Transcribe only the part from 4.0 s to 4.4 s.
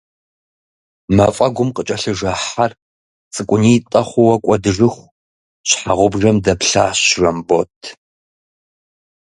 хъууэ